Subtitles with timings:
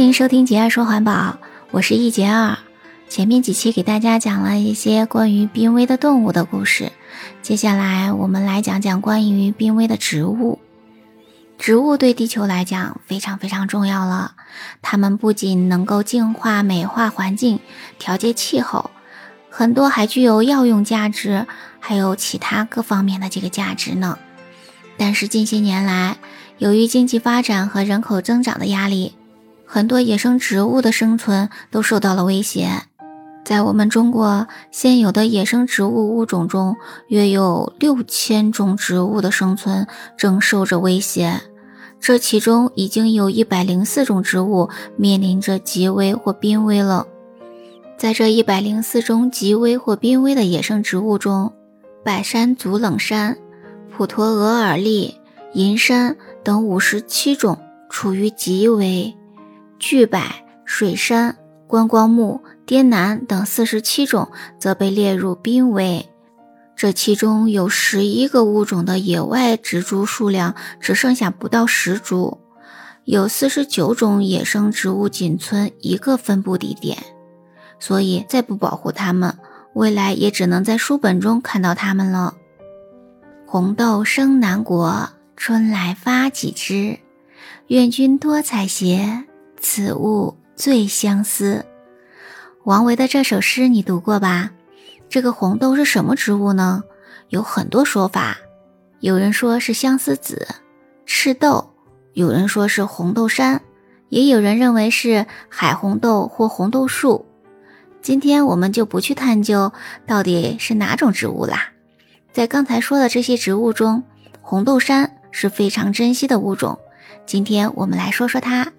[0.00, 1.38] 欢迎收听杰二说环保，
[1.72, 2.56] 我是易杰二。
[3.10, 6.90] 前面几期给大家讲了一些关于濒危的动物的故事，
[7.42, 10.58] 接下来我们来讲讲关于濒危的植物。
[11.58, 14.32] 植物对地球来讲非常非常重要了，
[14.80, 17.60] 它们不仅能够净化、美化环境、
[17.98, 18.90] 调节气候，
[19.50, 21.46] 很多还具有药用价值，
[21.78, 24.18] 还有其他各方面的这个价值呢。
[24.96, 26.16] 但是近些年来，
[26.56, 29.14] 由于经济发展和人口增长的压力，
[29.72, 32.68] 很多野生植物的生存都受到了威胁。
[33.44, 36.74] 在我们中国现有的野生植物物种中，
[37.06, 41.40] 约有六千种植物的生存正受着威胁。
[42.00, 47.06] 这其中已经有一百零四种植物面临着极危或濒危了。
[47.96, 51.52] 在这一百零四种极危或濒危的野生植物中，
[52.04, 53.38] 百山足冷杉、
[53.96, 55.14] 普陀额尔栎、
[55.52, 57.56] 银杉等五十七种
[57.88, 59.14] 处于极危。
[59.80, 60.20] 巨柏、
[60.64, 66.06] 水杉、观光木、滇南等四十七种则被列入濒危。
[66.76, 72.38] 这其中有十一个物种的野外植株数量只剩下不到十株，
[73.04, 76.98] 有四十九种野生植物仅存一个分布地点。
[77.78, 79.38] 所以，再不保护它们，
[79.74, 82.34] 未来也只能在书本中看到它们了。
[83.46, 86.98] 红豆生南国，春来发几枝。
[87.68, 89.24] 愿君多采撷。
[89.60, 91.64] 此物最相思。
[92.64, 94.50] 王维的这首诗你读过吧？
[95.08, 96.82] 这个红豆是什么植物呢？
[97.28, 98.38] 有很多说法，
[99.00, 100.48] 有人说是相思子、
[101.06, 101.70] 赤豆，
[102.12, 103.60] 有人说是红豆杉，
[104.08, 107.26] 也有人认为是海红豆或红豆树。
[108.02, 109.72] 今天我们就不去探究
[110.06, 111.70] 到底是哪种植物啦。
[112.32, 114.02] 在刚才说的这些植物中，
[114.40, 116.78] 红豆杉是非常珍稀的物种。
[117.26, 118.72] 今天我们来说说它。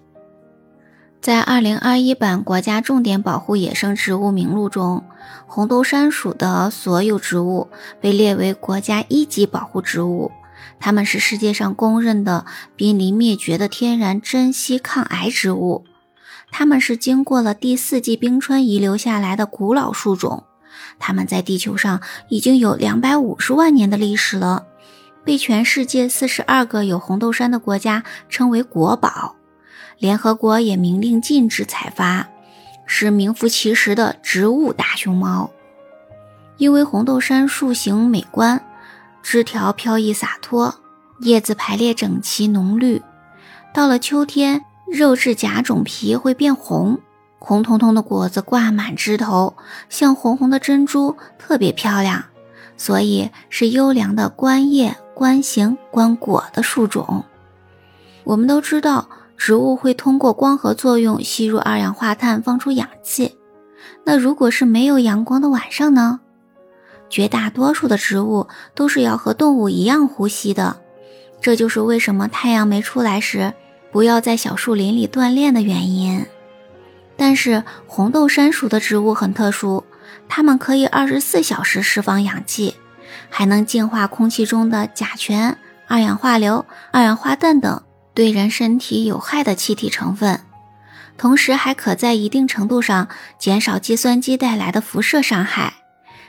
[1.22, 5.04] 在二零二一版国家重点保护野生植物名录中，
[5.46, 7.70] 红豆杉属的所有植物
[8.02, 10.32] 被列为国家一级保护植物。
[10.80, 12.46] 它们是世界上公认的
[12.76, 15.86] 濒临灭绝的天然珍稀抗癌植物。
[16.50, 20.46] 它们是经过了第四纪冰川遗留下来的古老树种。
[20.98, 24.66] 它们在地球上已经有两百五十万年的历史了，
[25.24, 29.36] 被全世界四十二个有红豆杉的国家称为国宝。
[30.02, 32.28] 联合国也明令禁止采伐，
[32.88, 35.52] 是名副其实的植物大熊猫。
[36.58, 38.66] 因为红豆杉树形美观，
[39.22, 40.74] 枝条飘逸洒脱，
[41.20, 43.00] 叶子排列整齐浓绿。
[43.76, 47.00] 到了秋天，肉质甲种皮会变红，
[47.38, 49.56] 红彤彤的果子挂满枝头，
[49.88, 52.26] 像红红的珍珠，特别漂亮，
[52.76, 57.24] 所以是优良的观叶、观形、观果的树种。
[58.24, 59.08] 我们都知道。
[59.44, 63.40] 植物会通过光合作用吸入二氧化碳，放出氧气。
[64.06, 66.20] 那如果是没有阳光的晚上呢？
[67.10, 70.78] 绝大多数的植物都是要和动物一样呼吸的。
[71.42, 73.52] 这就是为什么太阳没出来时，
[73.92, 76.24] 不要在小树林里锻炼的原因。
[77.18, 79.84] 但是红豆杉属的植物很特殊，
[80.30, 82.76] 它们可以二十四小时释放氧气，
[83.28, 87.82] 还能净化空气中的甲醛、二氧化硫、二氧化氮等。
[88.22, 90.42] 对人身体有害的气体成分，
[91.18, 93.08] 同时还可在一定程度上
[93.40, 95.74] 减少计算机带来的辐射伤害，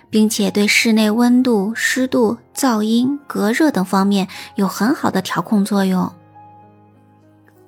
[0.08, 6.10] 并且对室内温度、湿度、噪音、隔热等方面有很好的调控作用。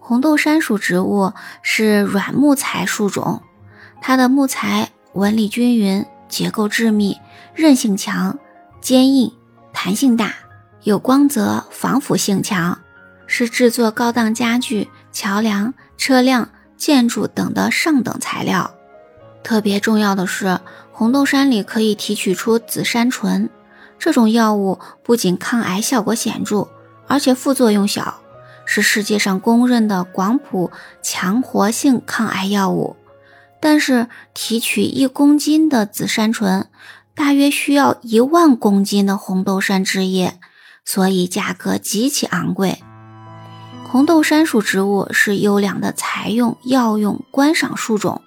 [0.01, 3.43] 红豆杉属植物是软木材树种，
[4.01, 7.19] 它的木材纹理均匀，结构致密，
[7.55, 8.39] 韧性强，
[8.81, 9.31] 坚硬，
[9.75, 10.33] 弹性大，
[10.85, 12.79] 有光泽，防腐性强。
[13.27, 18.75] 是制作高档家具、桥梁、车辆、建筑等的上等材料。
[19.43, 23.51] 特别重要的是，红豆杉里可以提取出紫杉醇，
[23.99, 26.69] 这种药物不仅抗癌效果显著，
[27.07, 28.21] 而且副作用小，
[28.65, 30.71] 是世界上公认的广谱
[31.03, 32.97] 强活性抗癌药物。
[33.61, 36.69] 但是，提取一公斤的紫杉醇，
[37.15, 40.39] 大约需要一万公斤的红豆杉枝叶，
[40.85, 42.83] 所以价格极其昂贵。
[43.95, 48.23] 红豆杉属植物是优良的材用、药用、观赏树种，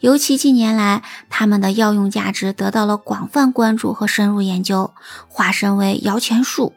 [0.00, 4.92] 尤其近年来，它们的药用价值得到了广泛关注和深入研究，
[5.26, 6.74] 化身为摇钱树。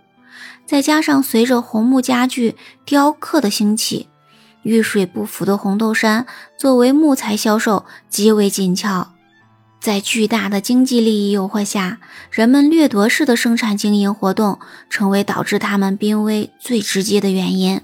[0.66, 2.56] 再加上随着红木家具、
[2.86, 4.08] 雕刻的兴起，
[4.64, 6.26] 遇水不腐的红豆杉
[6.58, 9.10] 作为木材销售极为紧俏。
[9.82, 12.00] 在巨大的经济利益诱惑下，
[12.32, 14.60] 人们掠夺式的生产经营活动
[14.90, 17.82] 成为导致它们濒危最直接的原因。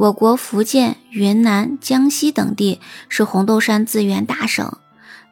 [0.00, 2.80] 我国福建、云南、江西等地
[3.10, 4.78] 是红豆杉资源大省，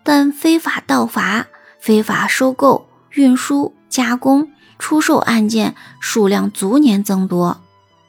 [0.03, 1.47] 但非法盗伐、
[1.81, 7.63] 非法收购、运输、加工、出售案件数量逐年增多。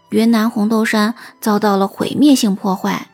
[0.09, 3.07] 云南红豆杉遭到了毁灭性破坏，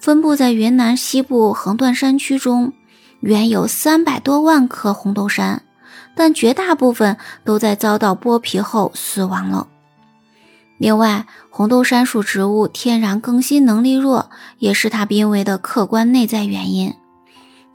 [0.00, 2.72] 分布在云南西部横断山区中，
[3.20, 5.62] 原有三百多万棵红豆杉，
[6.16, 9.68] 但绝大部分都在遭到剥皮后死亡了。
[10.80, 16.94] 另外，红豆杉属植物天然更新能力弱，也是它濒危的客观内在原因。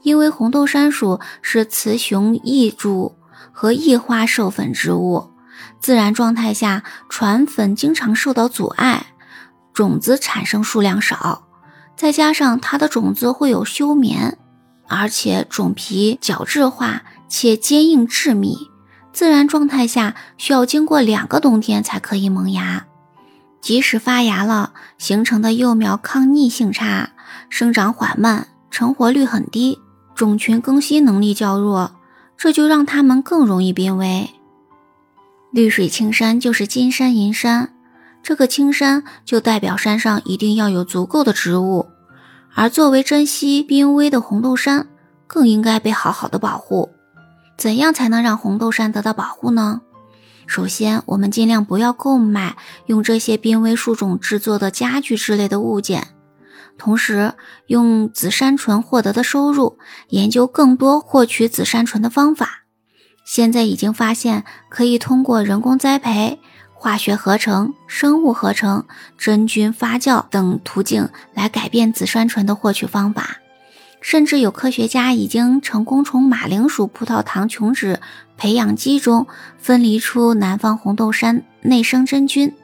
[0.02, 3.14] 因为红豆杉属是雌雄异株
[3.52, 5.30] 和异花授粉植物，
[5.78, 9.06] 自然状态下传粉经常受到阻碍，
[9.72, 11.46] 种子产生数量少，
[11.96, 14.36] 再加上它的种子会有休眠，
[14.88, 18.56] 而且种皮角质化且坚硬致密，
[19.12, 22.85] 自然状态下需要经过两个冬天才可以萌芽。
[23.66, 27.10] 即使发芽了，形成的幼苗抗逆性差，
[27.50, 29.80] 生长缓慢，成活率很低，
[30.14, 31.90] 种群更新能力较弱，
[32.36, 34.30] 这就让它们更容易濒危。
[35.50, 37.74] 绿水青山就是金山银山，
[38.22, 41.86] 这个青山就代表山上一定要有足够的植物，
[42.54, 44.86] 而作为珍稀濒危的红豆杉，
[45.26, 46.90] 更应该被好好的保护。
[47.58, 49.80] 怎样才能让红豆杉得到保护呢？
[50.46, 52.56] 首先，我们尽量不要购买
[52.86, 56.08] 用这些濒危树种制作的家具之类的物件。
[56.78, 57.34] 同时，
[57.66, 59.78] 用紫杉醇获得的收入，
[60.08, 62.64] 研究更多获取紫杉醇的方法。
[63.24, 66.38] 现在已经发现，可以通过人工栽培、
[66.74, 68.84] 化学合成、生物合成、
[69.18, 73.38] 真菌发酵等途径来改变紫杉醇的获取方法。
[74.06, 77.98] 甚至有科学家已经成功从马铃薯葡萄糖琼脂
[78.36, 79.26] 培养基中
[79.58, 82.54] 分离出南方红豆杉内生真菌，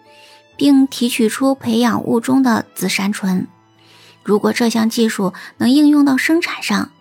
[0.56, 3.48] 并提取出培养物中的紫杉醇。
[4.22, 6.92] 如果这项技术能应用到生产上，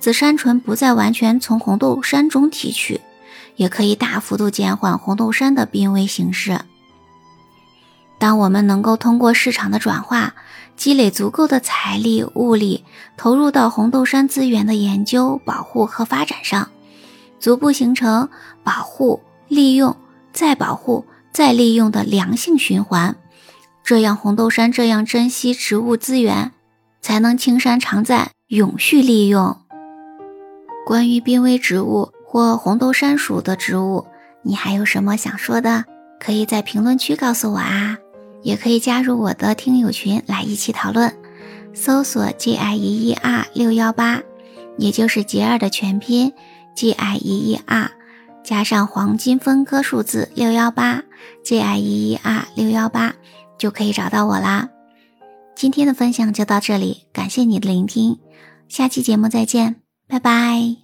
[0.00, 3.00] 紫杉醇不再完全从红豆杉中提取，
[3.54, 6.62] 也可以大幅度减缓红豆杉的濒危形势。
[8.18, 10.34] 当我们能够通过市场的转化，
[10.76, 12.84] 积累足够的财力物力，
[13.16, 16.68] 投入到红豆杉资源的研究、保护和发展上，
[17.38, 18.28] 逐步形成
[18.62, 19.94] 保护、利用、
[20.32, 23.14] 再保护、再利用的良性循环，
[23.82, 26.52] 这样红豆杉这样珍稀植物资源
[27.02, 29.58] 才能青山常在、永续利用。
[30.86, 34.06] 关于濒危植物或红豆杉属的植物，
[34.42, 35.84] 你还有什么想说的？
[36.20, 37.98] 可以在评论区告诉我啊！
[38.44, 41.12] 也可以加入我的听友群来一起讨论，
[41.74, 44.22] 搜索 G I E E R 六幺八，
[44.78, 46.32] 也就是杰儿的全拼
[46.76, 47.90] G I E E R
[48.44, 51.02] 加上黄金分割数字六幺八
[51.42, 53.14] G I E E R 六幺八
[53.58, 54.68] 就可以找到我啦。
[55.56, 58.18] 今天的分享就到这里，感谢你的聆听，
[58.68, 59.76] 下期节目再见，
[60.06, 60.83] 拜拜。